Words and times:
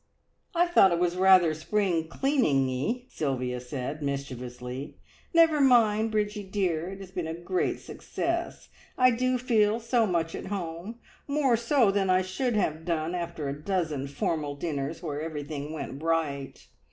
"I 0.55 0.65
thought 0.65 0.91
it 0.91 0.97
was 0.97 1.15
rather 1.15 1.53
spring 1.53 2.07
cleaningey," 2.07 3.05
Sylvia 3.11 3.59
said 3.61 4.01
mischievously. 4.01 4.97
"Never 5.31 5.61
mind, 5.61 6.09
Bridgie 6.09 6.43
dear 6.49 6.89
it 6.89 7.01
has 7.01 7.11
been 7.11 7.27
a 7.27 7.35
great 7.35 7.79
success. 7.79 8.69
I 8.97 9.11
do 9.11 9.37
feel 9.37 9.79
so 9.79 10.07
much 10.07 10.33
at 10.33 10.47
home 10.47 10.95
more 11.27 11.55
so 11.55 11.91
than 11.91 12.09
I 12.09 12.23
should 12.23 12.55
have 12.55 12.83
done 12.83 13.13
after 13.13 13.47
a 13.47 13.53
dozen 13.63 14.07
formal 14.07 14.55
dinners 14.55 15.03
where 15.03 15.21
everything 15.21 15.71
went 15.71 16.01
right. 16.01 16.67